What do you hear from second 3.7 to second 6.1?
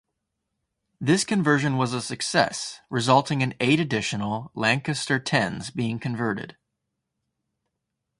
additional Lancaster Xs being